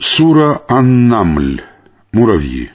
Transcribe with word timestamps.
Сура 0.00 0.62
Ан-Намль. 0.68 1.60
Муравьи. 2.12 2.70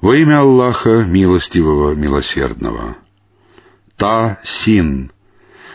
Во 0.00 0.14
имя 0.16 0.40
Аллаха, 0.40 1.02
милостивого, 1.04 1.94
милосердного. 1.94 2.96
Та-Син. 3.96 5.10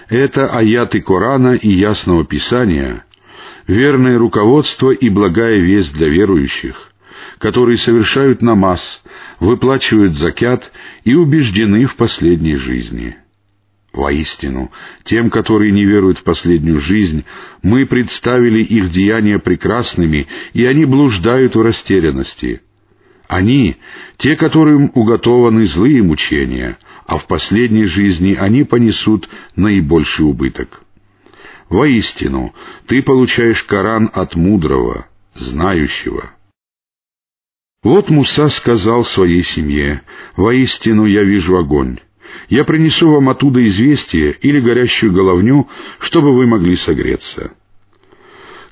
Это 0.08 0.48
аяты 0.48 1.02
Корана 1.02 1.56
и 1.56 1.68
Ясного 1.68 2.24
Писания, 2.26 3.06
верное 3.68 4.18
руководство 4.18 4.92
и 4.92 5.10
благая 5.10 5.60
весть 5.60 5.94
для 5.94 6.08
верующих, 6.08 6.94
которые 7.38 7.78
совершают 7.78 8.42
намаз, 8.42 9.02
выплачивают 9.42 10.16
закят 10.16 10.72
и 11.04 11.16
убеждены 11.16 11.86
в 11.86 11.98
последней 11.98 12.56
жизни. 12.56 13.18
Воистину, 13.92 14.72
тем, 15.04 15.30
которые 15.30 15.72
не 15.72 15.84
веруют 15.84 16.20
в 16.20 16.24
последнюю 16.24 16.80
жизнь, 16.80 17.26
мы 17.64 17.86
представили 17.86 18.62
их 18.62 18.92
деяния 18.92 19.40
прекрасными, 19.40 20.28
и 20.54 20.66
они 20.66 20.86
блуждают 20.86 21.56
в 21.56 21.62
растерянности. 21.62 22.62
Они— 23.28 23.78
те, 24.18 24.36
которым 24.36 24.92
уготованы 24.94 25.66
злые 25.66 26.04
мучения, 26.04 26.78
а 27.06 27.18
в 27.18 27.26
последней 27.26 27.86
жизни 27.86 28.38
они 28.40 28.64
понесут 28.64 29.30
наибольший 29.56 30.26
убыток. 30.26 30.82
Воистину, 31.70 32.54
ты 32.88 33.02
получаешь 33.02 33.64
Коран 33.64 34.10
от 34.14 34.36
мудрого, 34.36 35.08
знающего. 35.36 36.32
Вот 37.84 38.10
Муса 38.10 38.50
сказал 38.50 39.06
своей 39.06 39.44
семье, 39.44 40.02
«Воистину 40.36 41.06
я 41.06 41.24
вижу 41.24 41.58
огонь». 41.58 42.00
Я 42.50 42.64
принесу 42.64 43.12
вам 43.12 43.30
оттуда 43.30 43.66
известие 43.68 44.34
или 44.42 44.60
горящую 44.60 45.14
головню, 45.14 45.68
чтобы 46.00 46.36
вы 46.36 46.46
могли 46.48 46.76
согреться». 46.76 47.54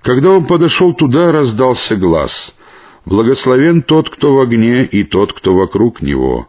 Когда 0.02 0.32
он 0.32 0.46
подошел 0.46 0.94
туда, 0.94 1.32
раздался 1.32 1.96
глаз. 1.96 2.56
«Благословен 3.06 3.82
тот, 3.82 4.10
кто 4.10 4.36
в 4.36 4.40
огне, 4.40 4.86
и 4.86 5.04
тот, 5.04 5.34
кто 5.34 5.55
вокруг 5.55 6.02
него. 6.02 6.48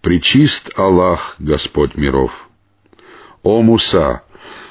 Причист 0.00 0.70
Аллах, 0.76 1.36
Господь 1.38 1.96
миров». 1.96 2.32
«О 3.42 3.62
Муса! 3.62 4.22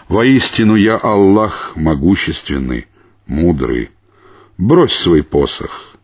Воистину 0.08 0.76
я 0.76 0.98
Аллах 0.98 1.74
могущественный, 1.76 2.88
мудрый. 3.26 3.92
Брось 4.58 4.94
свой 4.94 5.24
посох». 5.24 5.96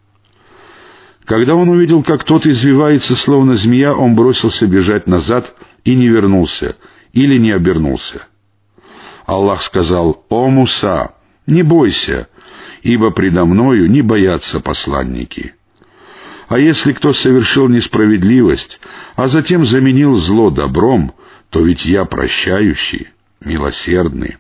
Когда 1.26 1.56
он 1.56 1.70
увидел, 1.70 2.04
как 2.04 2.24
тот 2.26 2.46
извивается, 2.46 3.16
словно 3.16 3.56
змея, 3.56 3.94
он 3.94 4.16
бросился 4.16 4.68
бежать 4.68 5.08
назад— 5.08 5.56
и 5.84 5.96
не 5.96 6.08
вернулся, 6.08 6.78
или 7.12 7.38
не 7.38 7.52
обернулся. 7.52 8.28
Аллах 9.26 9.64
сказал, 9.64 10.26
«О 10.30 10.48
Муса, 10.50 11.14
не 11.46 11.64
бойся, 11.64 12.28
ибо 12.82 13.12
предо 13.12 13.46
мною 13.46 13.90
не 13.90 14.02
боятся 14.02 14.60
посланники». 14.60 15.54
А 16.50 16.60
если 16.60 16.94
кто 16.94 17.14
совершил 17.14 17.68
несправедливость, 17.68 18.80
а 19.16 19.28
затем 19.28 19.66
заменил 19.66 20.18
зло 20.18 20.50
добром, 20.50 21.14
то 21.50 21.62
ведь 21.62 21.86
я 21.86 22.06
прощающий, 22.06 23.10
милосердный. 23.44 24.38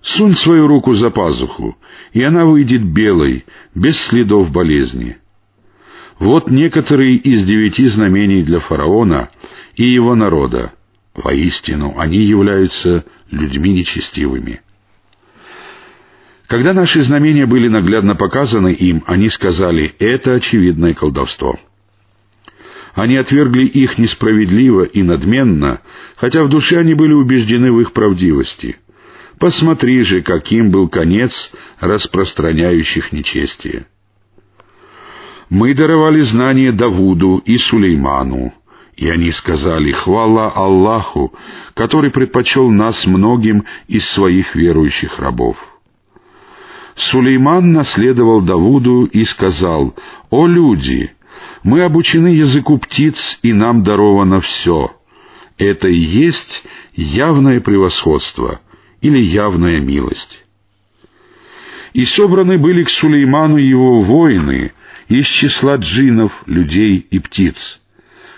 Сунь 0.00 0.36
свою 0.36 0.66
руку 0.66 0.92
за 0.94 1.10
пазуху, 1.10 1.78
и 2.12 2.22
она 2.22 2.44
выйдет 2.46 2.82
белой, 2.82 3.44
без 3.74 3.98
следов 3.98 4.50
болезни. 4.50 5.18
Вот 6.18 6.50
некоторые 6.50 7.16
из 7.16 7.44
девяти 7.44 7.88
знамений 7.88 8.42
для 8.42 8.60
фараона 8.60 9.30
и 9.74 9.84
его 9.84 10.14
народа. 10.14 10.72
Воистину, 11.14 11.94
они 11.96 12.18
являются 12.18 13.04
людьми 13.30 13.72
нечестивыми. 13.72 14.60
Когда 16.46 16.72
наши 16.72 17.02
знамения 17.02 17.46
были 17.46 17.68
наглядно 17.68 18.14
показаны 18.14 18.72
им, 18.72 19.02
они 19.06 19.28
сказали, 19.28 19.94
это 19.98 20.34
очевидное 20.34 20.94
колдовство. 20.94 21.58
Они 22.94 23.16
отвергли 23.16 23.66
их 23.66 23.98
несправедливо 23.98 24.82
и 24.82 25.02
надменно, 25.02 25.80
хотя 26.16 26.44
в 26.44 26.48
душе 26.48 26.78
они 26.78 26.94
были 26.94 27.12
убеждены 27.12 27.72
в 27.72 27.80
их 27.80 27.92
правдивости. 27.92 28.76
Посмотри 29.38 30.02
же, 30.02 30.22
каким 30.22 30.70
был 30.70 30.88
конец 30.88 31.50
распространяющих 31.80 33.10
нечестие. 33.10 33.86
Мы 35.54 35.72
даровали 35.72 36.18
знания 36.22 36.72
Давуду 36.72 37.40
и 37.46 37.58
Сулейману, 37.58 38.52
и 38.96 39.08
они 39.08 39.30
сказали, 39.30 39.92
«Хвала 39.92 40.50
Аллаху, 40.50 41.32
который 41.74 42.10
предпочел 42.10 42.70
нас 42.70 43.06
многим 43.06 43.64
из 43.86 44.04
своих 44.04 44.56
верующих 44.56 45.20
рабов». 45.20 45.56
Сулейман 46.96 47.70
наследовал 47.70 48.40
Давуду 48.40 49.04
и 49.04 49.24
сказал, 49.24 49.94
«О 50.28 50.48
люди, 50.48 51.12
мы 51.62 51.82
обучены 51.82 52.34
языку 52.34 52.78
птиц, 52.78 53.38
и 53.42 53.52
нам 53.52 53.84
даровано 53.84 54.40
все. 54.40 54.90
Это 55.56 55.86
и 55.86 55.94
есть 55.94 56.64
явное 56.96 57.60
превосходство 57.60 58.58
или 59.02 59.18
явная 59.18 59.78
милость». 59.78 60.44
И 61.92 62.04
собраны 62.06 62.58
были 62.58 62.82
к 62.82 62.90
Сулейману 62.90 63.56
его 63.56 64.02
воины 64.02 64.72
из 65.08 65.26
числа 65.26 65.76
джинов, 65.76 66.32
людей 66.46 67.06
и 67.10 67.18
птиц— 67.18 67.80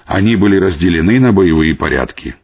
они 0.06 0.36
были 0.36 0.56
разделены 0.56 1.18
на 1.18 1.32
боевые 1.32 1.74
порядки. 1.74 2.36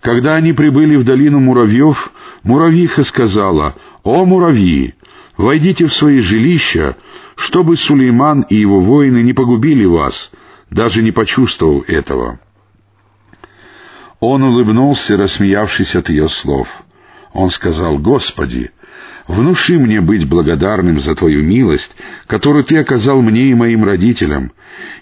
Когда 0.00 0.34
они 0.34 0.52
прибыли 0.52 0.96
в 0.96 1.04
долину 1.04 1.38
муравьев, 1.40 2.12
муравьиха 2.42 3.04
сказала, 3.04 3.76
«О, 4.02 4.24
муравьи, 4.24 4.94
войдите 5.36 5.86
в 5.86 5.94
свои 5.94 6.20
жилища, 6.20 6.96
чтобы 7.36 7.76
Сулейман 7.76 8.42
и 8.42 8.56
его 8.56 8.80
воины 8.80 9.22
не 9.22 9.32
погубили 9.32 9.84
вас, 9.84 10.30
даже 10.70 11.02
не 11.02 11.12
почувствовав 11.12 11.88
этого». 11.88 12.40
Он 14.18 14.42
улыбнулся, 14.42 15.16
рассмеявшись 15.16 15.94
от 15.94 16.08
ее 16.08 16.28
слов. 16.28 16.68
Он 17.32 17.50
сказал, 17.50 17.98
«Господи, 17.98 18.70
Внуши 19.26 19.78
мне 19.78 20.00
быть 20.00 20.28
благодарным 20.28 21.00
за 21.00 21.14
Твою 21.14 21.42
милость, 21.42 21.90
которую 22.26 22.64
Ты 22.64 22.78
оказал 22.78 23.22
мне 23.22 23.50
и 23.50 23.54
моим 23.54 23.84
родителям, 23.84 24.52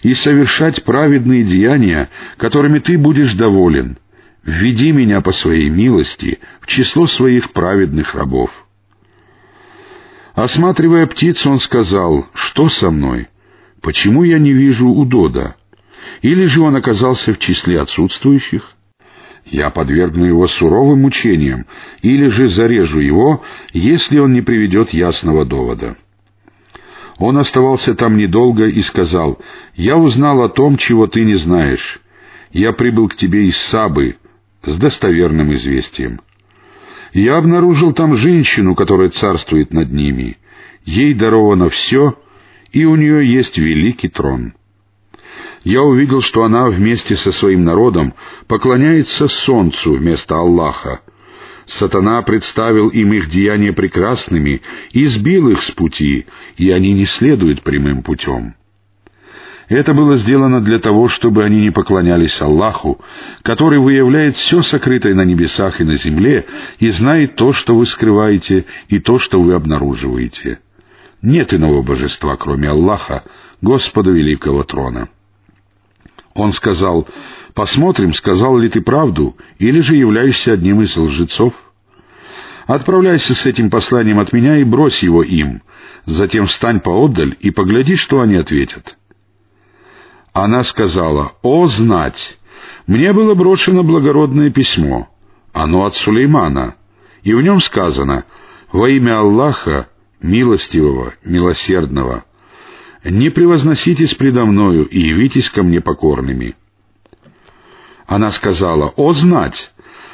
и 0.01 0.13
совершать 0.13 0.83
праведные 0.83 1.43
деяния, 1.43 2.09
которыми 2.37 2.79
Ты 2.79 2.97
будешь 2.97 3.33
доволен. 3.33 3.97
Введи 4.43 4.91
меня 4.91 5.21
по 5.21 5.31
своей 5.31 5.69
милости 5.69 6.39
в 6.61 6.67
число 6.67 7.07
своих 7.07 7.51
праведных 7.51 8.15
рабов». 8.15 8.49
Осматривая 10.33 11.07
птицу, 11.07 11.51
он 11.51 11.59
сказал, 11.59 12.27
«Что 12.33 12.67
со 12.67 12.91
мной? 12.91 13.29
Почему 13.81 14.23
я 14.23 14.37
не 14.37 14.51
вижу 14.51 14.89
удода? 14.89 15.55
Или 16.21 16.45
же 16.45 16.61
он 16.61 16.75
оказался 16.75 17.33
в 17.33 17.39
числе 17.39 17.79
отсутствующих?» 17.79 18.74
Я 19.45 19.69
подвергну 19.69 20.25
его 20.25 20.47
суровым 20.47 21.01
мучениям, 21.01 21.65
или 22.01 22.27
же 22.27 22.47
зарежу 22.47 22.99
его, 22.99 23.43
если 23.73 24.19
он 24.19 24.33
не 24.33 24.41
приведет 24.41 24.91
ясного 24.91 25.45
довода». 25.45 25.95
Он 27.17 27.37
оставался 27.37 27.95
там 27.95 28.17
недолго 28.17 28.67
и 28.67 28.81
сказал, 28.81 29.39
«Я 29.75 29.97
узнал 29.97 30.41
о 30.41 30.49
том, 30.49 30.75
чего 30.75 31.07
ты 31.07 31.23
не 31.23 31.35
знаешь. 31.35 32.01
Я 32.51 32.73
прибыл 32.73 33.07
к 33.07 33.15
тебе 33.15 33.47
из 33.47 33.57
Сабы 33.57 34.17
с 34.63 34.77
достоверным 34.77 35.53
известием. 35.53 36.19
Я 37.13 37.37
обнаружил 37.37 37.93
там 37.93 38.15
женщину, 38.15 38.75
которая 38.75 39.09
царствует 39.09 39.71
над 39.71 39.93
ними. 39.93 40.37
Ей 40.83 41.13
даровано 41.13 41.69
все, 41.69 42.17
и 42.73 42.83
у 42.83 42.95
нее 42.95 43.25
есть 43.25 43.57
великий 43.57 44.09
трон» 44.09 44.53
я 45.65 45.81
увидел, 45.81 46.21
что 46.21 46.43
она 46.43 46.69
вместе 46.69 47.15
со 47.15 47.31
своим 47.31 47.65
народом 47.65 48.13
поклоняется 48.47 49.27
солнцу 49.27 49.93
вместо 49.93 50.35
Аллаха. 50.37 51.01
Сатана 51.65 52.21
представил 52.21 52.89
им 52.89 53.11
их 53.13 53.27
деяния 53.27 53.73
прекрасными 53.73 54.61
и 54.91 55.05
сбил 55.07 55.49
их 55.49 55.63
с 55.63 55.71
пути, 55.71 56.27
и 56.57 56.69
они 56.69 56.93
не 56.93 57.05
следуют 57.05 57.63
прямым 57.63 58.03
путем. 58.03 58.53
Это 59.67 59.95
было 59.95 60.17
сделано 60.17 60.61
для 60.61 60.77
того, 60.77 61.07
чтобы 61.07 61.43
они 61.43 61.59
не 61.61 61.71
поклонялись 61.71 62.39
Аллаху, 62.39 63.01
который 63.41 63.79
выявляет 63.79 64.35
все 64.35 64.61
сокрытое 64.61 65.15
на 65.15 65.25
небесах 65.25 65.81
и 65.81 65.83
на 65.83 65.95
земле 65.95 66.45
и 66.77 66.91
знает 66.91 67.35
то, 67.35 67.51
что 67.51 67.75
вы 67.75 67.87
скрываете, 67.87 68.65
и 68.89 68.99
то, 68.99 69.17
что 69.17 69.41
вы 69.41 69.55
обнаруживаете. 69.55 70.59
Нет 71.23 71.55
иного 71.55 71.81
божества, 71.81 72.35
кроме 72.35 72.69
Аллаха, 72.69 73.23
Господа 73.61 74.11
Великого 74.11 74.61
Трона. 74.61 75.09
Он 76.35 76.51
сказал, 76.51 77.07
«Посмотрим, 77.53 78.13
сказал 78.13 78.57
ли 78.57 78.69
ты 78.69 78.81
правду, 78.81 79.35
или 79.57 79.79
же 79.79 79.95
являешься 79.95 80.51
одним 80.51 80.81
из 80.81 80.95
лжецов. 80.95 81.53
Отправляйся 82.67 83.33
с 83.33 83.45
этим 83.45 83.69
посланием 83.69 84.19
от 84.19 84.33
меня 84.33 84.57
и 84.57 84.63
брось 84.63 85.01
его 85.01 85.23
им, 85.23 85.61
затем 86.05 86.47
встань 86.47 86.81
поотдаль 86.81 87.37
и 87.39 87.51
погляди, 87.51 87.95
что 87.95 88.19
они 88.19 88.35
ответят». 88.35 88.97
Она 90.33 90.65
сказала, 90.65 91.31
«О, 91.41 91.65
знать! 91.67 92.37
Мне 92.85 93.13
было 93.13 93.33
брошено 93.33 93.83
благородное 93.83 94.49
письмо. 94.51 95.07
Оно 95.53 95.85
от 95.85 95.95
Сулеймана, 95.95 96.75
и 97.23 97.33
в 97.33 97.41
нем 97.41 97.61
сказано, 97.61 98.25
Во 98.73 98.89
имя 98.89 99.19
Аллаха, 99.19 99.87
милостивого, 100.21 101.13
милосердного, 101.23 102.25
не 103.05 103.29
превозноситесь 103.29 104.15
предо 104.15 104.45
мною 104.45 104.85
и 104.85 104.99
явитесь 104.99 105.49
ко 105.49 105.63
мне 105.63 105.81
покорными». 105.81 106.55
Она 108.07 108.31
сказала, 108.31 108.93
«О, 108.97 109.13
знать! 109.13 109.71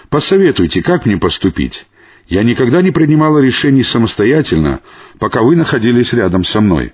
Посоветуйте, 0.10 0.82
как 0.82 1.06
мне 1.06 1.18
поступить? 1.18 1.88
Я 2.28 2.44
никогда 2.44 2.82
не 2.82 2.92
принимала 2.92 3.40
решений 3.40 3.84
самостоятельно, 3.84 4.82
пока 5.20 5.42
вы 5.42 5.56
находились 5.56 6.14
рядом 6.14 6.46
со 6.46 6.62
мной». 6.62 6.94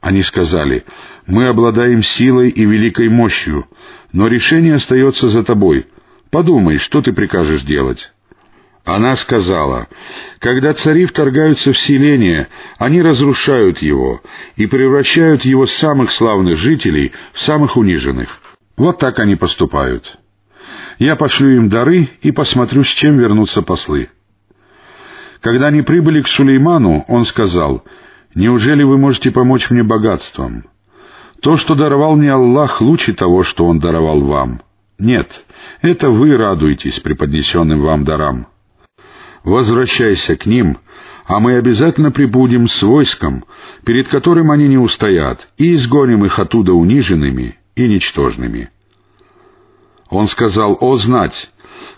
Они 0.00 0.22
сказали, 0.22 0.84
«Мы 1.26 1.46
обладаем 1.46 2.02
силой 2.02 2.48
и 2.48 2.64
великой 2.64 3.08
мощью, 3.08 3.68
но 4.12 4.26
решение 4.26 4.74
остается 4.74 5.28
за 5.28 5.44
тобой. 5.44 5.86
Подумай, 6.30 6.78
что 6.78 7.02
ты 7.02 7.12
прикажешь 7.12 7.62
делать». 7.62 8.12
Она 8.84 9.16
сказала, 9.16 9.86
«Когда 10.40 10.74
цари 10.74 11.06
вторгаются 11.06 11.72
в 11.72 11.78
селение, 11.78 12.48
они 12.78 13.00
разрушают 13.00 13.78
его 13.78 14.20
и 14.56 14.66
превращают 14.66 15.44
его 15.44 15.66
самых 15.66 16.10
славных 16.10 16.56
жителей 16.56 17.12
в 17.32 17.40
самых 17.40 17.76
униженных. 17.76 18.40
Вот 18.76 18.98
так 18.98 19.20
они 19.20 19.36
поступают. 19.36 20.18
Я 20.98 21.14
пошлю 21.14 21.50
им 21.50 21.68
дары 21.68 22.08
и 22.22 22.32
посмотрю, 22.32 22.82
с 22.82 22.88
чем 22.88 23.18
вернутся 23.18 23.62
послы». 23.62 24.08
Когда 25.40 25.68
они 25.68 25.82
прибыли 25.82 26.22
к 26.22 26.28
Сулейману, 26.28 27.04
он 27.08 27.24
сказал, 27.24 27.84
«Неужели 28.34 28.82
вы 28.82 28.98
можете 28.98 29.30
помочь 29.30 29.70
мне 29.70 29.82
богатством? 29.84 30.64
То, 31.40 31.56
что 31.56 31.74
даровал 31.74 32.14
мне 32.16 32.32
Аллах, 32.32 32.80
лучше 32.80 33.12
того, 33.12 33.42
что 33.42 33.66
Он 33.66 33.80
даровал 33.80 34.20
вам. 34.20 34.62
Нет, 34.98 35.44
это 35.80 36.10
вы 36.10 36.36
радуетесь 36.36 37.00
преподнесенным 37.00 37.80
вам 37.80 38.04
дарам. 38.04 38.46
Возвращайся 39.44 40.36
к 40.36 40.46
ним, 40.46 40.78
а 41.24 41.40
мы 41.40 41.56
обязательно 41.56 42.10
прибудем 42.10 42.68
с 42.68 42.82
войском, 42.82 43.44
перед 43.84 44.08
которым 44.08 44.50
они 44.50 44.68
не 44.68 44.78
устоят, 44.78 45.48
и 45.56 45.74
изгоним 45.74 46.24
их 46.24 46.38
оттуда 46.38 46.72
униженными 46.72 47.58
и 47.74 47.88
ничтожными. 47.88 48.70
Он 50.10 50.28
сказал, 50.28 50.76
«О, 50.80 50.96
знать, 50.96 51.50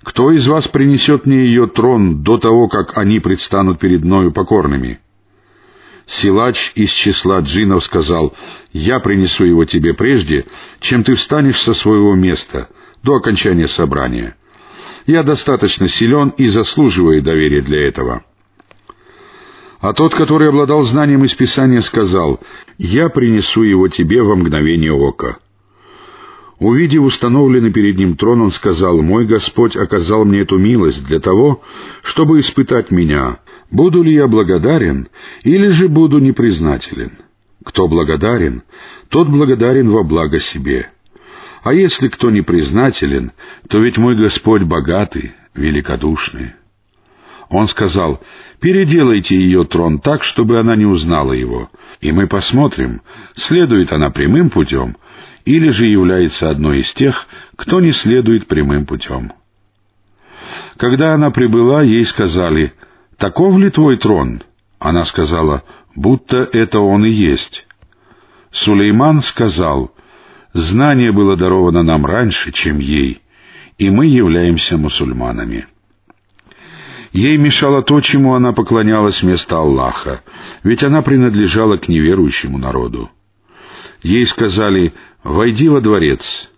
кто 0.02 0.30
из 0.30 0.46
вас 0.46 0.68
принесет 0.68 1.26
мне 1.26 1.44
ее 1.44 1.66
трон 1.66 2.22
до 2.22 2.38
того, 2.38 2.68
как 2.68 2.96
они 2.96 3.20
предстанут 3.20 3.78
перед 3.78 4.02
мною 4.04 4.32
покорными?» 4.32 5.00
Силач 6.06 6.72
из 6.74 6.90
числа 6.90 7.40
джинов 7.40 7.82
сказал, 7.84 8.34
«Я 8.72 9.00
принесу 9.00 9.44
его 9.44 9.64
тебе 9.64 9.94
прежде, 9.94 10.44
чем 10.80 11.02
ты 11.02 11.14
встанешь 11.14 11.60
со 11.60 11.74
своего 11.74 12.14
места 12.14 12.68
до 13.02 13.16
окончания 13.16 13.68
собрания. 13.68 14.36
Я 15.06 15.22
достаточно 15.22 15.88
силен 15.88 16.30
и 16.36 16.48
заслуживаю 16.48 17.22
доверия 17.22 17.62
для 17.62 17.86
этого». 17.88 18.24
А 19.80 19.92
тот, 19.92 20.14
который 20.14 20.48
обладал 20.48 20.82
знанием 20.84 21.24
из 21.24 21.34
Писания, 21.34 21.82
сказал, 21.82 22.40
«Я 22.78 23.10
принесу 23.10 23.62
его 23.62 23.88
тебе 23.88 24.22
во 24.22 24.34
мгновение 24.34 24.92
ока». 24.92 25.36
Увидев 26.58 27.02
установленный 27.02 27.70
перед 27.70 27.98
ним 27.98 28.16
трон, 28.16 28.40
он 28.40 28.50
сказал, 28.50 29.02
«Мой 29.02 29.26
Господь 29.26 29.76
оказал 29.76 30.24
мне 30.24 30.40
эту 30.40 30.56
милость 30.56 31.04
для 31.04 31.20
того, 31.20 31.60
чтобы 32.02 32.40
испытать 32.40 32.90
меня, 32.90 33.40
буду 33.70 34.02
ли 34.02 34.14
я 34.14 34.26
благодарен 34.26 35.08
или 35.42 35.68
же 35.68 35.88
буду 35.88 36.18
непризнателен. 36.18 37.18
Кто 37.62 37.86
благодарен, 37.86 38.62
тот 39.10 39.28
благодарен 39.28 39.90
во 39.90 40.02
благо 40.02 40.40
себе. 40.40 40.90
А 41.64 41.72
если 41.72 42.08
кто 42.08 42.30
непризнателен, 42.30 43.32
то 43.68 43.80
ведь 43.80 43.98
мой 43.98 44.14
Господь 44.14 44.62
богатый, 44.62 45.32
великодушный». 45.54 46.52
Он 47.48 47.68
сказал, 47.68 48.22
«Переделайте 48.60 49.36
ее 49.36 49.64
трон 49.64 49.98
так, 49.98 50.24
чтобы 50.24 50.58
она 50.58 50.76
не 50.76 50.86
узнала 50.86 51.32
его, 51.32 51.70
и 52.00 52.12
мы 52.12 52.26
посмотрим, 52.26 53.02
следует 53.34 53.92
она 53.92 54.10
прямым 54.10 54.50
путем 54.50 54.96
или 55.44 55.68
же 55.70 55.86
является 55.86 56.50
одной 56.50 56.80
из 56.80 56.92
тех, 56.92 57.26
кто 57.56 57.80
не 57.80 57.92
следует 57.92 58.46
прямым 58.46 58.86
путем. 58.86 59.32
Когда 60.76 61.14
она 61.14 61.30
прибыла, 61.30 61.82
ей 61.82 62.04
сказали, 62.04 62.72
«Таков 63.16 63.56
ли 63.58 63.70
твой 63.70 63.96
трон?» 63.96 64.42
Она 64.78 65.04
сказала, 65.04 65.64
«Будто 65.94 66.48
это 66.52 66.80
он 66.80 67.04
и 67.04 67.10
есть». 67.10 67.66
Сулейман 68.50 69.22
сказал, 69.22 69.93
«Знание 70.54 71.10
было 71.10 71.36
даровано 71.36 71.82
нам 71.82 72.06
раньше, 72.06 72.52
чем 72.52 72.78
ей, 72.78 73.20
и 73.76 73.90
мы 73.90 74.06
являемся 74.06 74.78
мусульманами». 74.78 75.66
Ей 77.12 77.36
мешало 77.36 77.82
то, 77.82 78.00
чему 78.00 78.34
она 78.34 78.52
поклонялась 78.52 79.22
вместо 79.22 79.56
Аллаха, 79.56 80.22
ведь 80.64 80.82
она 80.82 81.02
принадлежала 81.02 81.76
к 81.76 81.88
неверующему 81.88 82.58
народу. 82.58 83.10
Ей 84.02 84.26
сказали 84.26 84.94
«Войди 85.22 85.68
во 85.68 85.80
дворец». 85.80 86.48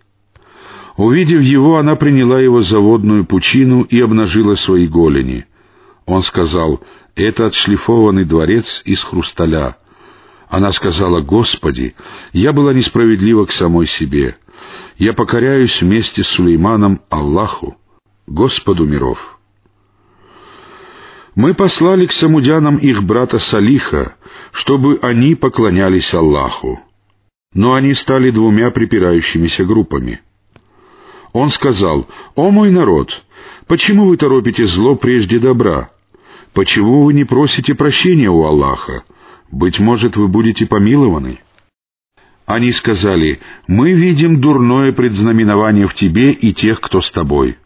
Увидев 0.95 1.41
его, 1.41 1.77
она 1.77 1.95
приняла 1.95 2.39
его 2.39 2.63
за 2.63 2.79
водную 2.79 3.25
пучину 3.25 3.83
и 3.83 3.99
обнажила 3.99 4.55
свои 4.55 4.87
голени. 4.87 5.45
Он 6.07 6.23
сказал 6.23 6.81
«Это 7.15 7.45
отшлифованный 7.45 8.25
дворец 8.25 8.81
из 8.83 9.03
хрусталя». 9.03 9.77
Она 10.49 10.71
сказала 10.73 11.21
«Господи, 11.21 11.95
я 12.33 12.53
была 12.53 12.73
несправедлива 12.73 13.45
к 13.45 13.51
самой 13.51 13.87
себе. 13.87 14.37
Я 14.97 15.13
покоряюсь 15.13 15.81
вместе 15.81 16.23
с 16.23 16.27
Сулейманом 16.27 17.01
Аллаху, 17.09 17.77
Господу 18.25 18.85
миров». 18.85 19.37
Мы 21.35 21.53
послали 21.53 22.07
к 22.07 22.11
самудянам 22.11 22.77
их 22.77 23.03
брата 23.03 23.37
Салиха, 23.37 24.15
чтобы 24.51 24.97
они 25.01 25.35
поклонялись 25.35 26.13
Аллаху 26.13 26.81
но 27.57 27.73
они 27.73 27.95
стали 27.95 28.29
двумя 28.29 28.71
припирающимися 28.71 29.65
группами. 29.65 30.21
Он 31.33 31.49
сказал, 31.49 32.07
«О 32.35 32.51
мой 32.51 32.69
народ, 32.69 33.23
почему 33.65 34.05
вы 34.05 34.17
торопите 34.17 34.67
зло 34.67 34.95
прежде 34.95 35.39
добра? 35.39 35.91
Почему 36.53 37.03
вы 37.03 37.13
не 37.13 37.23
просите 37.23 37.73
прощения 37.75 38.29
у 38.29 38.43
Аллаха? 38.43 39.03
Быть 39.51 39.79
может, 39.79 40.15
вы 40.15 40.27
будете 40.27 40.65
помилованы?» 40.65 41.39
Они 42.45 42.71
сказали, 42.71 43.41
«Мы 43.67 43.91
видим 43.91 44.39
дурное 44.39 44.93
предзнаменование 44.93 45.87
в 45.87 45.93
тебе 45.93 46.31
и 46.31 46.53
тех, 46.53 46.79
кто 46.79 47.01
с 47.01 47.11
тобой». 47.11 47.57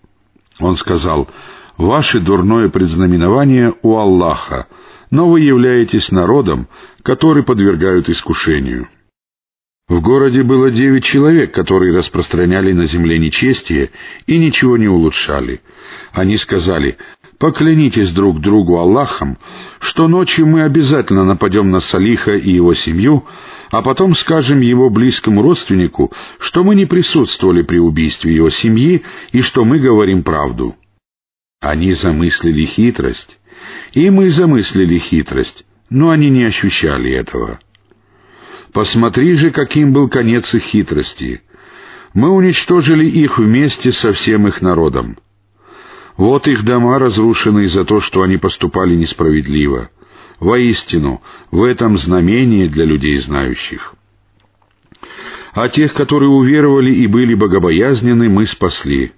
Он 0.60 0.76
сказал, 0.76 1.30
«Ваше 1.78 2.20
дурное 2.20 2.70
предзнаменование 2.70 3.74
у 3.84 3.96
Аллаха, 3.98 4.68
но 5.12 5.30
вы 5.30 5.42
являетесь 5.42 6.12
народом, 6.12 6.68
который 7.04 7.44
подвергают 7.44 8.10
искушению». 8.10 8.90
В 9.88 10.00
городе 10.02 10.42
было 10.44 10.72
девять 10.72 11.04
человек, 11.04 11.54
которые 11.54 11.94
распространяли 11.94 12.72
на 12.72 12.86
земле 12.86 13.20
нечестие 13.20 13.92
и 14.26 14.38
ничего 14.38 14.78
не 14.78 14.88
улучшали. 14.88 15.62
Они 16.14 16.38
сказали, 16.38 16.98
«Поклянитесь 17.42 18.12
друг 18.12 18.40
другу 18.40 18.78
Аллахом, 18.78 19.40
что 19.80 20.08
ночью 20.08 20.46
мы 20.46 20.62
обязательно 20.62 21.24
нападем 21.24 21.72
на 21.72 21.80
Салиха 21.80 22.36
и 22.36 22.52
его 22.52 22.76
семью, 22.76 23.26
а 23.72 23.82
потом 23.82 24.14
скажем 24.14 24.62
его 24.62 24.92
близкому 24.92 25.42
родственнику, 25.42 26.14
что 26.38 26.64
мы 26.64 26.76
не 26.76 26.86
присутствовали 26.86 27.64
при 27.64 27.80
убийстве 27.80 28.36
его 28.36 28.52
семьи 28.52 29.02
и 29.32 29.42
что 29.42 29.66
мы 29.66 29.80
говорим 29.80 30.22
правду». 30.22 30.76
Они 31.60 31.94
замыслили 31.94 32.64
хитрость, 32.66 33.40
и 33.94 34.12
мы 34.12 34.30
замыслили 34.30 35.00
хитрость, 35.00 35.66
но 35.90 36.12
они 36.12 36.30
не 36.30 36.44
ощущали 36.44 37.10
этого. 37.10 37.60
Посмотри 38.72 39.34
же, 39.34 39.50
каким 39.50 39.94
был 39.94 40.10
конец 40.10 40.54
их 40.54 40.62
хитрости. 40.62 41.42
Мы 42.14 42.30
уничтожили 42.30 43.06
их 43.06 43.40
вместе 43.40 43.92
со 43.92 44.14
всем 44.14 44.48
их 44.48 44.62
народом. 44.62 45.18
Вот 46.18 46.48
их 46.48 46.64
дома 46.64 47.00
разрушены 47.00 47.68
за 47.68 47.86
то, 47.86 48.02
что 48.02 48.22
они 48.22 48.38
поступали 48.38 48.96
несправедливо. 48.96 49.90
Воистину, 50.40 51.22
в 51.52 51.64
этом 51.64 51.98
знамение 51.98 52.68
для 52.68 52.86
людей 52.86 53.18
знающих. 53.20 53.94
А 55.54 55.70
тех, 55.70 55.94
которые 55.94 56.30
уверовали 56.30 56.92
и 56.94 57.08
были 57.08 57.34
богобоязнены, 57.34 58.30
мы 58.30 58.46
спасли. 58.46 59.12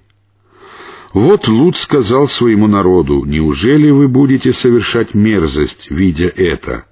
Вот 1.13 1.47
Лут 1.47 1.77
сказал 1.77 2.27
своему 2.27 2.67
народу, 2.67 3.23
«Неужели 3.23 3.89
вы 3.91 4.07
будете 4.07 4.51
совершать 4.51 5.13
мерзость, 5.13 5.91
видя 5.91 6.27
это?» 6.27 6.85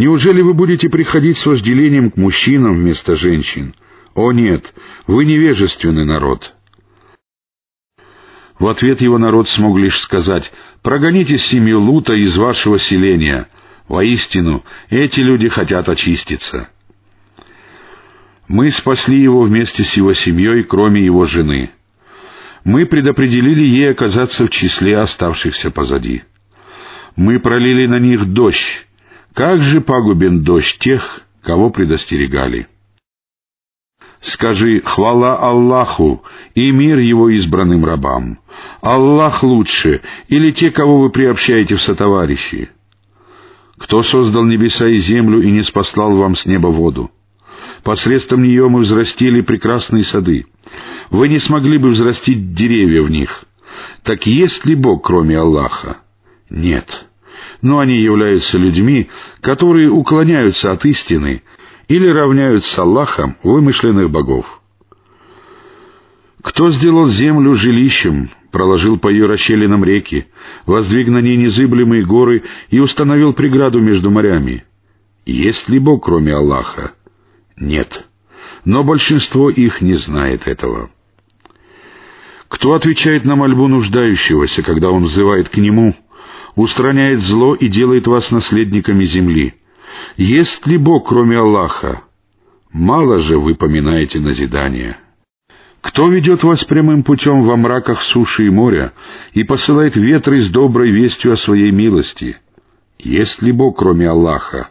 Неужели 0.00 0.40
вы 0.40 0.54
будете 0.54 0.88
приходить 0.88 1.36
с 1.36 1.44
вожделением 1.44 2.10
к 2.10 2.16
мужчинам 2.16 2.74
вместо 2.74 3.16
женщин? 3.16 3.74
О 4.14 4.32
нет, 4.32 4.72
вы 5.06 5.26
невежественный 5.26 6.06
народ. 6.06 6.54
В 8.60 8.68
ответ 8.68 9.00
его 9.00 9.16
народ 9.16 9.48
смог 9.48 9.78
лишь 9.78 9.98
сказать, 9.98 10.52
«Прогоните 10.82 11.38
семью 11.38 11.80
Лута 11.80 12.12
из 12.12 12.36
вашего 12.36 12.78
селения. 12.78 13.48
Воистину, 13.88 14.64
эти 14.90 15.20
люди 15.20 15.48
хотят 15.48 15.88
очиститься». 15.88 16.68
Мы 18.48 18.70
спасли 18.70 19.18
его 19.18 19.42
вместе 19.42 19.82
с 19.82 19.96
его 19.96 20.12
семьей, 20.12 20.64
кроме 20.64 21.02
его 21.02 21.24
жены. 21.24 21.70
Мы 22.62 22.84
предопределили 22.84 23.64
ей 23.64 23.92
оказаться 23.92 24.44
в 24.44 24.50
числе 24.50 24.98
оставшихся 24.98 25.70
позади. 25.70 26.24
Мы 27.16 27.40
пролили 27.40 27.86
на 27.86 27.98
них 27.98 28.26
дождь. 28.26 28.86
Как 29.32 29.62
же 29.62 29.80
пагубен 29.80 30.42
дождь 30.42 30.78
тех, 30.78 31.22
кого 31.42 31.70
предостерегали. 31.70 32.66
Скажи 34.20 34.82
«Хвала 34.84 35.36
Аллаху» 35.36 36.22
и 36.54 36.70
мир 36.72 36.98
Его 36.98 37.30
избранным 37.30 37.84
рабам. 37.84 38.38
Аллах 38.82 39.42
лучше, 39.42 40.02
или 40.28 40.50
те, 40.50 40.70
кого 40.70 40.98
вы 40.98 41.10
приобщаете 41.10 41.76
в 41.76 41.82
сотоварищи. 41.82 42.70
Кто 43.78 44.02
создал 44.02 44.44
небеса 44.44 44.88
и 44.88 44.96
землю 44.96 45.40
и 45.40 45.50
не 45.50 45.62
спаслал 45.62 46.16
вам 46.16 46.36
с 46.36 46.44
неба 46.44 46.68
воду? 46.68 47.10
Посредством 47.82 48.42
нее 48.42 48.68
мы 48.68 48.80
взрастили 48.80 49.40
прекрасные 49.40 50.04
сады. 50.04 50.46
Вы 51.08 51.28
не 51.28 51.38
смогли 51.38 51.78
бы 51.78 51.88
взрастить 51.88 52.52
деревья 52.52 53.02
в 53.02 53.10
них. 53.10 53.44
Так 54.02 54.26
есть 54.26 54.66
ли 54.66 54.74
Бог, 54.74 55.06
кроме 55.06 55.38
Аллаха? 55.38 55.98
Нет. 56.50 57.06
Но 57.62 57.78
они 57.78 57.96
являются 57.96 58.58
людьми, 58.58 59.08
которые 59.40 59.90
уклоняются 59.90 60.72
от 60.72 60.84
истины 60.84 61.42
или 61.90 62.06
равняют 62.06 62.64
с 62.64 62.78
Аллахом 62.78 63.36
вымышленных 63.42 64.10
богов. 64.10 64.46
Кто 66.40 66.70
сделал 66.70 67.08
землю 67.08 67.56
жилищем, 67.56 68.30
проложил 68.52 68.96
по 68.96 69.08
ее 69.08 69.26
расщелинам 69.26 69.82
реки, 69.82 70.28
воздвиг 70.66 71.08
на 71.08 71.20
ней 71.20 71.36
незыблемые 71.36 72.04
горы 72.04 72.44
и 72.70 72.78
установил 72.78 73.32
преграду 73.32 73.80
между 73.80 74.08
морями? 74.12 74.64
Есть 75.26 75.68
ли 75.68 75.80
Бог, 75.80 76.04
кроме 76.04 76.32
Аллаха? 76.32 76.92
Нет. 77.56 78.06
Но 78.64 78.84
большинство 78.84 79.50
их 79.50 79.80
не 79.80 79.94
знает 79.94 80.46
этого. 80.46 80.90
Кто 82.46 82.74
отвечает 82.74 83.24
на 83.24 83.34
мольбу 83.34 83.66
нуждающегося, 83.66 84.62
когда 84.62 84.92
он 84.92 85.06
взывает 85.06 85.48
к 85.48 85.56
нему, 85.56 85.96
устраняет 86.54 87.20
зло 87.20 87.56
и 87.56 87.66
делает 87.66 88.06
вас 88.06 88.30
наследниками 88.30 89.04
земли? 89.04 89.54
Есть 90.16 90.66
ли 90.66 90.76
Бог, 90.76 91.08
кроме 91.08 91.38
Аллаха? 91.38 92.02
Мало 92.72 93.18
же 93.18 93.38
вы 93.38 93.54
поминаете 93.54 94.20
назидание. 94.20 94.98
Кто 95.80 96.08
ведет 96.08 96.42
вас 96.42 96.64
прямым 96.64 97.02
путем 97.02 97.42
во 97.42 97.56
мраках 97.56 98.02
суши 98.02 98.46
и 98.46 98.50
моря 98.50 98.92
и 99.32 99.44
посылает 99.44 99.96
ветры 99.96 100.42
с 100.42 100.48
доброй 100.48 100.90
вестью 100.90 101.32
о 101.32 101.36
своей 101.36 101.70
милости? 101.70 102.36
Есть 102.98 103.40
ли 103.42 103.50
Бог, 103.50 103.78
кроме 103.78 104.08
Аллаха? 104.08 104.68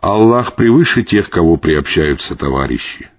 Аллах 0.00 0.56
превыше 0.56 1.04
тех, 1.04 1.30
кого 1.30 1.56
приобщаются 1.56 2.34
товарищи. 2.34 3.10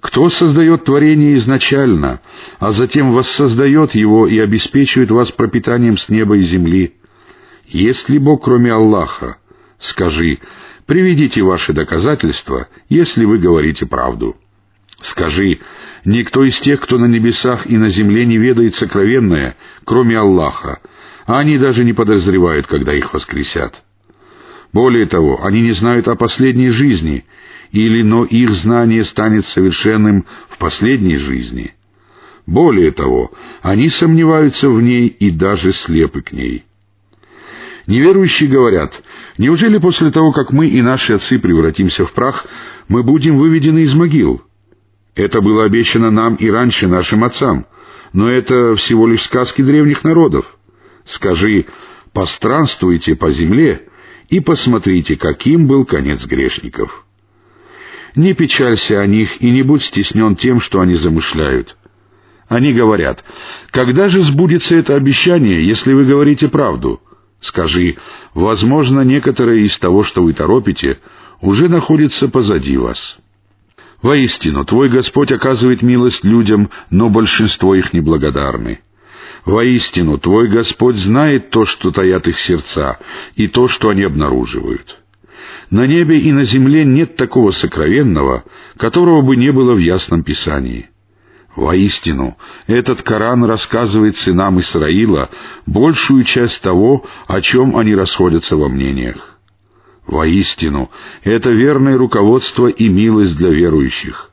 Кто 0.00 0.30
создает 0.30 0.84
творение 0.84 1.34
изначально, 1.36 2.20
а 2.58 2.72
затем 2.72 3.12
воссоздает 3.12 3.94
его 3.94 4.26
и 4.26 4.38
обеспечивает 4.38 5.10
вас 5.10 5.30
пропитанием 5.30 5.98
с 5.98 6.08
неба 6.08 6.38
и 6.38 6.42
земли? 6.42 6.94
Есть 7.66 8.08
ли 8.08 8.18
Бог, 8.18 8.44
кроме 8.44 8.72
Аллаха? 8.72 9.36
Скажи, 9.80 10.38
приведите 10.86 11.42
ваши 11.42 11.72
доказательства, 11.72 12.68
если 12.88 13.24
вы 13.24 13.38
говорите 13.38 13.86
правду. 13.86 14.36
Скажи, 15.00 15.60
никто 16.04 16.44
из 16.44 16.60
тех, 16.60 16.80
кто 16.80 16.98
на 16.98 17.06
небесах 17.06 17.66
и 17.66 17.76
на 17.78 17.88
земле 17.88 18.26
не 18.26 18.36
ведает 18.36 18.74
сокровенное, 18.74 19.56
кроме 19.84 20.18
Аллаха, 20.18 20.80
а 21.26 21.38
они 21.38 21.56
даже 21.56 21.84
не 21.84 21.94
подозревают, 21.94 22.66
когда 22.66 22.92
их 22.92 23.14
воскресят. 23.14 23.82
Более 24.72 25.06
того, 25.06 25.42
они 25.42 25.62
не 25.62 25.72
знают 25.72 26.06
о 26.08 26.16
последней 26.16 26.68
жизни, 26.68 27.24
или 27.72 28.02
но 28.02 28.24
их 28.24 28.50
знание 28.50 29.04
станет 29.04 29.46
совершенным 29.46 30.26
в 30.50 30.58
последней 30.58 31.16
жизни. 31.16 31.74
Более 32.46 32.90
того, 32.90 33.32
они 33.62 33.88
сомневаются 33.88 34.68
в 34.68 34.82
ней 34.82 35.06
и 35.06 35.30
даже 35.30 35.72
слепы 35.72 36.20
к 36.20 36.32
ней. 36.32 36.64
Неверующие 37.86 38.48
говорят, 38.48 39.02
неужели 39.38 39.78
после 39.78 40.10
того, 40.10 40.32
как 40.32 40.52
мы 40.52 40.68
и 40.68 40.82
наши 40.82 41.14
отцы 41.14 41.38
превратимся 41.38 42.04
в 42.04 42.12
прах, 42.12 42.46
мы 42.88 43.02
будем 43.02 43.38
выведены 43.38 43.80
из 43.80 43.94
могил? 43.94 44.42
Это 45.14 45.40
было 45.40 45.64
обещано 45.64 46.10
нам 46.10 46.34
и 46.36 46.50
раньше 46.50 46.86
нашим 46.86 47.24
отцам, 47.24 47.66
но 48.12 48.28
это 48.28 48.76
всего 48.76 49.06
лишь 49.06 49.22
сказки 49.22 49.62
древних 49.62 50.04
народов. 50.04 50.46
Скажи, 51.04 51.66
постранствуйте 52.12 53.16
по 53.16 53.30
земле 53.30 53.88
и 54.28 54.40
посмотрите, 54.40 55.16
каким 55.16 55.66
был 55.66 55.84
конец 55.84 56.24
грешников. 56.26 57.04
Не 58.14 58.34
печалься 58.34 59.00
о 59.00 59.06
них 59.06 59.40
и 59.40 59.50
не 59.50 59.62
будь 59.62 59.84
стеснен 59.84 60.36
тем, 60.36 60.60
что 60.60 60.80
они 60.80 60.94
замышляют. 60.94 61.76
Они 62.48 62.72
говорят, 62.72 63.24
когда 63.70 64.08
же 64.08 64.22
сбудется 64.22 64.74
это 64.74 64.96
обещание, 64.96 65.64
если 65.64 65.92
вы 65.92 66.04
говорите 66.04 66.48
правду? 66.48 67.00
Скажи, 67.40 67.96
возможно, 68.34 69.00
некоторое 69.00 69.60
из 69.60 69.78
того, 69.78 70.04
что 70.04 70.22
вы 70.22 70.34
торопите, 70.34 70.98
уже 71.40 71.68
находится 71.68 72.28
позади 72.28 72.76
вас. 72.76 73.16
Воистину, 74.02 74.64
Твой 74.64 74.88
Господь 74.88 75.32
оказывает 75.32 75.82
милость 75.82 76.24
людям, 76.24 76.70
но 76.90 77.08
большинство 77.08 77.74
их 77.74 77.92
неблагодарны. 77.92 78.80
Воистину, 79.44 80.18
Твой 80.18 80.48
Господь 80.48 80.96
знает 80.96 81.50
то, 81.50 81.64
что 81.64 81.90
таят 81.90 82.28
их 82.28 82.38
сердца, 82.38 82.98
и 83.36 83.48
то, 83.48 83.68
что 83.68 83.88
они 83.88 84.02
обнаруживают. 84.02 84.98
На 85.70 85.86
небе 85.86 86.18
и 86.18 86.32
на 86.32 86.44
земле 86.44 86.84
нет 86.84 87.16
такого 87.16 87.52
сокровенного, 87.52 88.44
которого 88.76 89.22
бы 89.22 89.36
не 89.36 89.50
было 89.50 89.72
в 89.72 89.78
Ясном 89.78 90.22
Писании. 90.22 90.90
Воистину, 91.56 92.36
этот 92.66 93.02
Коран 93.02 93.44
рассказывает 93.44 94.16
сынам 94.16 94.60
Исраила 94.60 95.30
большую 95.66 96.24
часть 96.24 96.60
того, 96.60 97.04
о 97.26 97.40
чем 97.40 97.76
они 97.76 97.94
расходятся 97.94 98.56
во 98.56 98.68
мнениях. 98.68 99.38
Воистину, 100.06 100.90
это 101.22 101.50
верное 101.50 101.98
руководство 101.98 102.68
и 102.68 102.88
милость 102.88 103.36
для 103.36 103.50
верующих. 103.50 104.30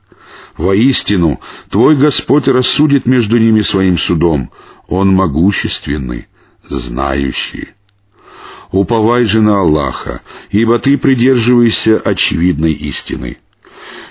Воистину, 0.56 1.40
Твой 1.70 1.96
Господь 1.96 2.48
рассудит 2.48 3.06
между 3.06 3.38
ними 3.38 3.62
своим 3.62 3.98
судом. 3.98 4.50
Он 4.86 5.12
могущественный, 5.12 6.26
знающий. 6.68 7.68
Уповай 8.70 9.24
же 9.24 9.40
на 9.40 9.60
Аллаха, 9.60 10.20
ибо 10.50 10.78
ты 10.78 10.98
придерживаешься 10.98 11.98
очевидной 11.98 12.72
истины. 12.72 13.38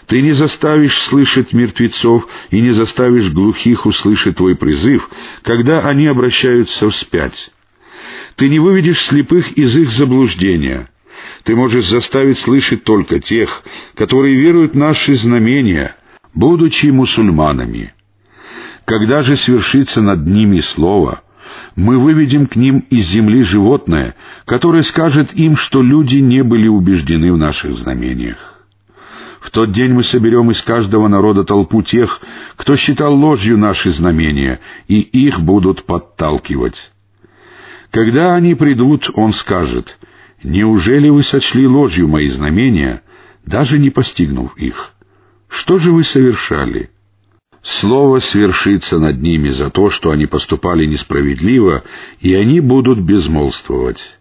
Ты 0.08 0.22
не 0.22 0.32
заставишь 0.32 0.98
слышать 1.02 1.54
мертвецов 1.54 2.28
и 2.50 2.62
не 2.62 2.72
заставишь 2.72 3.30
глухих 3.30 3.86
услышать 3.86 4.38
твой 4.38 4.56
призыв, 4.56 5.10
когда 5.44 5.82
они 5.82 6.08
обращаются 6.08 6.90
вспять. 6.90 7.52
Ты 8.36 8.50
не 8.50 8.60
выведешь 8.60 9.02
слепых 9.02 9.52
из 9.54 9.76
их 9.76 9.92
заблуждения. 9.92 10.90
Ты 11.44 11.56
можешь 11.56 11.88
заставить 11.88 12.38
слышать 12.38 12.84
только 12.84 13.20
тех, 13.20 13.64
которые 13.96 14.36
веруют 14.36 14.74
в 14.74 14.78
наши 14.78 15.16
знамения, 15.16 15.96
будучи 16.34 16.88
мусульманами. 16.88 17.94
Когда 18.86 19.22
же 19.24 19.36
свершится 19.36 20.02
над 20.02 20.26
ними 20.26 20.60
слово, 20.60 21.22
мы 21.76 22.00
выведем 22.00 22.48
к 22.48 22.56
ним 22.56 22.86
из 22.90 23.08
земли 23.08 23.42
животное, 23.42 24.16
которое 24.46 24.84
скажет 24.84 25.34
им, 25.34 25.58
что 25.58 25.82
люди 25.82 26.18
не 26.18 26.44
были 26.44 26.68
убеждены 26.68 27.34
в 27.34 27.38
наших 27.38 27.78
знамениях. 27.78 28.57
В 29.48 29.52
тот 29.52 29.72
день 29.72 29.94
мы 29.94 30.04
соберем 30.04 30.52
из 30.52 30.62
каждого 30.62 31.08
народа 31.08 31.46
толпу 31.46 31.82
тех, 31.82 32.20
кто 32.58 32.76
считал 32.76 33.16
ложью 33.16 33.58
наши 33.58 33.92
знамения, 33.92 34.60
и 34.90 35.00
их 35.00 35.40
будут 35.40 35.86
подталкивать. 35.86 36.92
Когда 37.90 38.36
они 38.36 38.56
придут, 38.56 39.10
он 39.14 39.32
скажет, 39.32 39.98
«Неужели 40.44 41.08
вы 41.08 41.24
сочли 41.24 41.66
ложью 41.66 42.10
мои 42.10 42.28
знамения, 42.28 43.04
даже 43.46 43.80
не 43.80 43.90
постигнув 43.90 44.58
их? 44.58 44.92
Что 45.48 45.78
же 45.78 45.94
вы 45.94 46.04
совершали?» 46.04 46.90
Слово 47.62 48.20
свершится 48.20 49.00
над 49.00 49.22
ними 49.22 49.48
за 49.48 49.70
то, 49.70 49.90
что 49.90 50.12
они 50.12 50.26
поступали 50.26 50.86
несправедливо, 50.86 51.84
и 52.20 52.34
они 52.34 52.60
будут 52.60 53.00
безмолвствовать. 53.00 54.20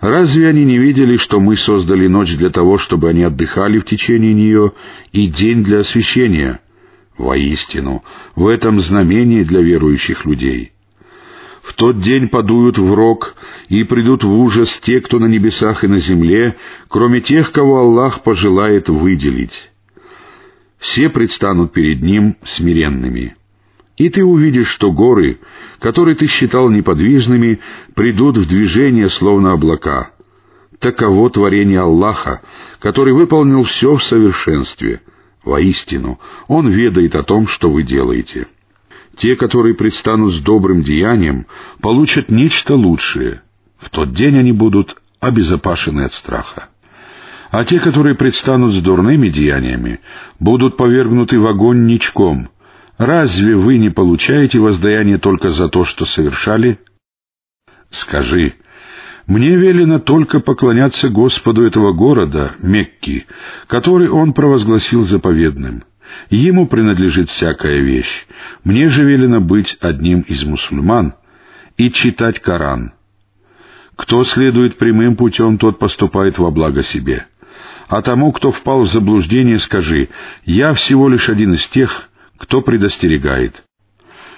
Разве 0.00 0.48
они 0.48 0.64
не 0.64 0.78
видели, 0.78 1.16
что 1.16 1.40
мы 1.40 1.56
создали 1.56 2.06
ночь 2.06 2.36
для 2.36 2.50
того, 2.50 2.78
чтобы 2.78 3.08
они 3.08 3.24
отдыхали 3.24 3.78
в 3.78 3.84
течение 3.84 4.32
нее, 4.32 4.72
и 5.12 5.26
день 5.26 5.64
для 5.64 5.80
освящения? 5.80 6.60
Воистину, 7.16 8.04
в 8.36 8.46
этом 8.46 8.80
знамение 8.80 9.44
для 9.44 9.60
верующих 9.60 10.24
людей. 10.24 10.72
В 11.62 11.74
тот 11.74 12.00
день 12.00 12.28
подуют 12.28 12.78
в 12.78 12.94
рог 12.94 13.34
и 13.68 13.82
придут 13.82 14.22
в 14.22 14.30
ужас 14.30 14.78
те, 14.80 15.00
кто 15.00 15.18
на 15.18 15.26
небесах 15.26 15.82
и 15.82 15.88
на 15.88 15.98
земле, 15.98 16.56
кроме 16.86 17.20
тех, 17.20 17.50
кого 17.50 17.80
Аллах 17.80 18.22
пожелает 18.22 18.88
выделить. 18.88 19.70
Все 20.78 21.10
предстанут 21.10 21.72
перед 21.72 22.02
Ним 22.02 22.36
смиренными. 22.44 23.34
И 23.98 24.08
ты 24.10 24.24
увидишь, 24.24 24.68
что 24.68 24.92
горы, 24.92 25.40
которые 25.80 26.14
ты 26.14 26.28
считал 26.28 26.70
неподвижными, 26.70 27.58
придут 27.94 28.38
в 28.38 28.46
движение, 28.46 29.10
словно 29.10 29.52
облака. 29.52 30.12
Таково 30.78 31.28
творение 31.30 31.80
Аллаха, 31.80 32.40
который 32.78 33.12
выполнил 33.12 33.64
все 33.64 33.96
в 33.96 34.02
совершенстве. 34.04 35.02
Воистину, 35.44 36.20
Он 36.46 36.68
ведает 36.68 37.16
о 37.16 37.24
том, 37.24 37.48
что 37.48 37.70
вы 37.70 37.82
делаете. 37.82 38.46
Те, 39.16 39.34
которые 39.34 39.74
предстанут 39.74 40.32
с 40.32 40.40
добрым 40.40 40.82
деянием, 40.82 41.46
получат 41.80 42.30
нечто 42.30 42.76
лучшее. 42.76 43.42
В 43.78 43.90
тот 43.90 44.12
день 44.12 44.38
они 44.38 44.52
будут 44.52 44.96
обезопасены 45.18 46.02
от 46.02 46.12
страха. 46.12 46.68
А 47.50 47.64
те, 47.64 47.80
которые 47.80 48.14
предстанут 48.14 48.74
с 48.74 48.80
дурными 48.80 49.28
деяниями, 49.28 50.00
будут 50.38 50.76
повергнуты 50.76 51.40
в 51.40 51.46
огонь 51.46 51.86
ничком. 51.86 52.50
Разве 52.98 53.54
вы 53.54 53.78
не 53.78 53.90
получаете 53.90 54.58
воздаяние 54.58 55.18
только 55.18 55.50
за 55.50 55.68
то, 55.68 55.84
что 55.84 56.04
совершали? 56.04 56.80
Скажи, 57.90 58.54
мне 59.26 59.56
велено 59.56 60.00
только 60.00 60.40
поклоняться 60.40 61.08
Господу 61.08 61.62
этого 61.62 61.92
города, 61.92 62.52
Мекки, 62.58 63.26
который 63.68 64.08
Он 64.08 64.32
провозгласил 64.32 65.02
заповедным. 65.02 65.84
Ему 66.28 66.66
принадлежит 66.66 67.30
всякая 67.30 67.78
вещь. 67.78 68.26
Мне 68.64 68.88
же 68.88 69.04
велено 69.04 69.40
быть 69.40 69.76
одним 69.80 70.22
из 70.22 70.42
мусульман 70.42 71.14
и 71.76 71.92
читать 71.92 72.40
Коран. 72.40 72.94
Кто 73.94 74.24
следует 74.24 74.76
прямым 74.76 75.16
путем, 75.16 75.58
тот 75.58 75.78
поступает 75.78 76.38
во 76.38 76.50
благо 76.50 76.82
себе. 76.82 77.26
А 77.88 78.02
тому, 78.02 78.32
кто 78.32 78.50
впал 78.50 78.82
в 78.82 78.90
заблуждение, 78.90 79.58
скажи, 79.58 80.08
«Я 80.44 80.74
всего 80.74 81.08
лишь 81.08 81.28
один 81.28 81.54
из 81.54 81.66
тех, 81.68 82.07
кто 82.38 82.62
предостерегает». 82.62 83.64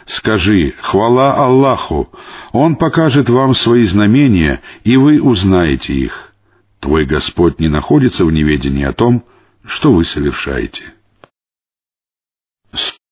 Скажи, 0.06 0.74
хвала 0.80 1.34
Аллаху, 1.34 2.10
Он 2.52 2.74
покажет 2.74 3.28
вам 3.28 3.54
свои 3.54 3.84
знамения, 3.84 4.60
и 4.82 4.96
вы 4.96 5.22
узнаете 5.22 5.94
их. 5.94 6.32
Твой 6.80 7.04
Господь 7.04 7.60
не 7.60 7.68
находится 7.68 8.24
в 8.24 8.32
неведении 8.32 8.84
о 8.84 8.92
том, 8.92 9.24
что 9.64 9.92
вы 9.92 10.04
совершаете. 10.04 10.94